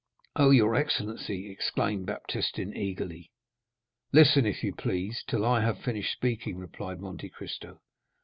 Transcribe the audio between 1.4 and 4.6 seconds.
exclaimed Baptistin eagerly. "Listen,